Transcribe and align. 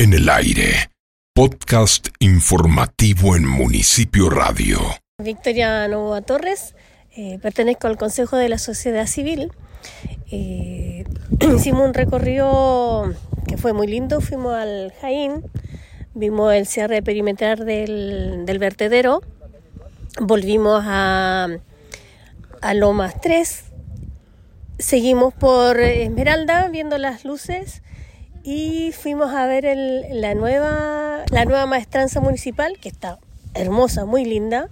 en 0.00 0.14
el 0.14 0.30
aire. 0.30 0.88
Podcast 1.34 2.08
informativo 2.20 3.36
en 3.36 3.46
Municipio 3.46 4.30
Radio. 4.30 4.78
Victoria 5.22 5.86
Novoa 5.88 6.22
Torres, 6.22 6.74
eh, 7.14 7.38
pertenezco 7.42 7.86
al 7.86 7.98
Consejo 7.98 8.38
de 8.38 8.48
la 8.48 8.56
Sociedad 8.56 9.06
Civil. 9.06 9.52
Eh, 10.30 11.04
hicimos 11.54 11.86
un 11.86 11.92
recorrido 11.92 13.12
que 13.46 13.58
fue 13.58 13.74
muy 13.74 13.88
lindo, 13.88 14.22
fuimos 14.22 14.54
al 14.54 14.94
Jaín, 15.02 15.44
vimos 16.14 16.54
el 16.54 16.66
cierre 16.66 17.02
perimetral 17.02 17.66
del, 17.66 18.46
del 18.46 18.58
vertedero, 18.58 19.20
volvimos 20.18 20.82
a, 20.86 21.46
a 22.62 22.72
Lomas 22.72 23.20
3, 23.20 23.64
seguimos 24.78 25.34
por 25.34 25.78
Esmeralda 25.78 26.68
viendo 26.70 26.96
las 26.96 27.26
luces 27.26 27.82
y 28.42 28.92
fuimos 28.92 29.32
a 29.34 29.46
ver 29.46 29.64
el, 29.66 30.20
la, 30.20 30.34
nueva, 30.34 31.24
la 31.30 31.44
nueva 31.44 31.66
maestranza 31.66 32.20
municipal 32.20 32.78
que 32.80 32.88
está 32.88 33.18
hermosa, 33.54 34.04
muy 34.04 34.24
linda, 34.24 34.68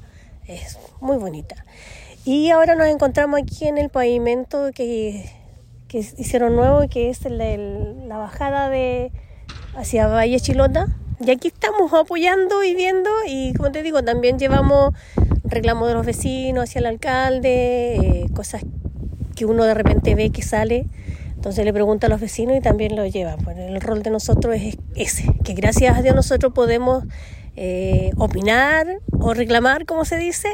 es 0.46 0.78
muy 1.00 1.16
bonita. 1.16 1.64
Y 2.24 2.50
ahora 2.50 2.74
nos 2.74 2.88
encontramos 2.88 3.40
aquí 3.40 3.66
en 3.66 3.78
el 3.78 3.88
pavimento 3.88 4.70
que, 4.74 5.30
que 5.88 5.98
hicieron 5.98 6.56
nuevo, 6.56 6.88
que 6.88 7.10
es 7.10 7.24
el, 7.24 7.40
el, 7.40 8.08
la 8.08 8.18
bajada 8.18 8.68
de 8.68 9.12
hacia 9.74 10.06
Valle 10.06 10.40
Chilota. 10.40 10.88
Y 11.20 11.30
aquí 11.30 11.48
estamos 11.48 11.92
apoyando 11.92 12.62
y 12.62 12.74
viendo 12.74 13.10
y 13.26 13.52
como 13.54 13.72
te 13.72 13.82
digo, 13.82 14.02
también 14.02 14.38
llevamos 14.38 14.94
reclamos 15.48 15.88
de 15.88 15.94
los 15.94 16.06
vecinos 16.06 16.64
hacia 16.64 16.80
el 16.80 16.86
alcalde, 16.86 17.96
eh, 17.96 18.26
cosas 18.34 18.62
que 19.34 19.46
uno 19.46 19.64
de 19.64 19.74
repente 19.74 20.14
ve 20.14 20.30
que 20.30 20.42
sale, 20.42 20.86
entonces 21.38 21.64
le 21.64 21.72
pregunta 21.72 22.08
a 22.08 22.10
los 22.10 22.20
vecinos 22.20 22.56
y 22.56 22.60
también 22.60 22.96
lo 22.96 23.06
lleva. 23.06 23.36
Pues 23.36 23.56
el 23.56 23.80
rol 23.80 24.02
de 24.02 24.10
nosotros 24.10 24.56
es 24.56 24.76
ese, 24.96 25.32
que 25.44 25.54
gracias 25.54 25.96
a 25.96 26.02
Dios 26.02 26.16
nosotros 26.16 26.52
podemos 26.52 27.04
eh, 27.54 28.10
opinar 28.16 28.98
o 29.12 29.34
reclamar, 29.34 29.86
como 29.86 30.04
se 30.04 30.16
dice, 30.16 30.48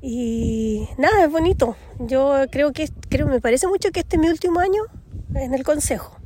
y 0.00 0.86
nada, 0.98 1.24
es 1.24 1.32
bonito. 1.32 1.74
Yo 1.98 2.44
creo 2.48 2.72
que, 2.72 2.88
creo, 3.08 3.26
me 3.26 3.40
parece 3.40 3.66
mucho 3.66 3.90
que 3.90 3.98
este 3.98 4.14
es 4.14 4.22
mi 4.22 4.28
último 4.28 4.60
año 4.60 4.84
en 5.34 5.52
el 5.52 5.64
consejo. 5.64 6.16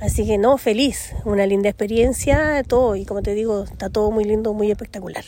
Así 0.00 0.26
que 0.26 0.38
no, 0.38 0.56
feliz, 0.56 1.14
una 1.26 1.44
linda 1.44 1.68
experiencia, 1.68 2.62
todo, 2.66 2.96
y 2.96 3.04
como 3.04 3.20
te 3.20 3.34
digo, 3.34 3.64
está 3.64 3.90
todo 3.90 4.10
muy 4.10 4.24
lindo, 4.24 4.54
muy 4.54 4.70
espectacular. 4.70 5.24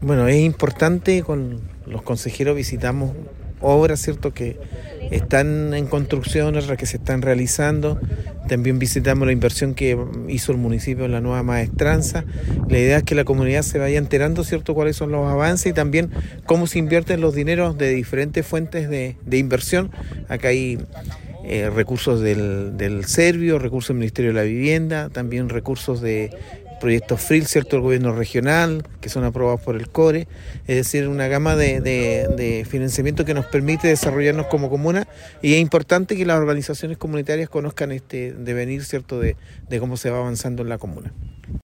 Bueno, 0.00 0.26
es 0.26 0.40
importante, 0.40 1.22
con 1.22 1.60
los 1.86 2.02
consejeros 2.02 2.56
visitamos 2.56 3.12
obras, 3.60 4.00
¿cierto?, 4.00 4.34
que 4.34 4.58
están 5.12 5.74
en 5.74 5.86
construcción, 5.86 6.56
otras 6.56 6.76
que 6.76 6.86
se 6.86 6.96
están 6.96 7.22
realizando. 7.22 8.00
También 8.48 8.78
visitamos 8.78 9.26
la 9.26 9.32
inversión 9.32 9.74
que 9.74 9.96
hizo 10.28 10.52
el 10.52 10.58
municipio 10.58 11.04
en 11.04 11.12
la 11.12 11.20
nueva 11.20 11.42
maestranza. 11.42 12.24
La 12.68 12.78
idea 12.78 12.98
es 12.98 13.02
que 13.04 13.14
la 13.14 13.24
comunidad 13.24 13.62
se 13.62 13.78
vaya 13.78 13.98
enterando, 13.98 14.42
¿cierto?, 14.44 14.74
cuáles 14.74 14.96
son 14.96 15.12
los 15.12 15.30
avances 15.30 15.66
y 15.66 15.72
también 15.72 16.10
cómo 16.46 16.66
se 16.66 16.78
invierten 16.78 17.20
los 17.20 17.34
dineros 17.34 17.78
de 17.78 17.90
diferentes 17.90 18.44
fuentes 18.46 18.88
de, 18.88 19.16
de 19.24 19.38
inversión. 19.38 19.90
Acá 20.28 20.48
hay 20.48 20.78
eh, 21.44 21.70
recursos 21.70 22.20
del, 22.20 22.76
del 22.76 23.04
Servio, 23.04 23.58
recursos 23.58 23.88
del 23.88 23.98
Ministerio 23.98 24.30
de 24.30 24.36
la 24.36 24.44
Vivienda, 24.44 25.08
también 25.10 25.48
recursos 25.48 26.00
de 26.00 26.30
proyectos 26.82 27.20
FRIL, 27.20 27.46
¿cierto?, 27.46 27.76
del 27.76 27.82
gobierno 27.82 28.12
regional, 28.12 28.82
que 29.00 29.08
son 29.08 29.22
aprobados 29.22 29.60
por 29.60 29.76
el 29.76 29.88
CORE, 29.88 30.26
es 30.66 30.76
decir, 30.76 31.06
una 31.06 31.28
gama 31.28 31.54
de, 31.54 31.80
de, 31.80 32.26
de, 32.36 32.66
financiamiento 32.68 33.24
que 33.24 33.34
nos 33.34 33.46
permite 33.46 33.86
desarrollarnos 33.86 34.48
como 34.48 34.68
comuna 34.68 35.06
y 35.42 35.54
es 35.54 35.60
importante 35.60 36.16
que 36.16 36.26
las 36.26 36.38
organizaciones 36.38 36.98
comunitarias 36.98 37.48
conozcan 37.48 37.92
este 37.92 38.32
devenir, 38.32 38.84
¿cierto?, 38.84 39.20
de, 39.20 39.36
de 39.68 39.78
cómo 39.78 39.96
se 39.96 40.10
va 40.10 40.18
avanzando 40.18 40.62
en 40.62 40.70
la 40.70 40.78
comuna. 40.78 41.12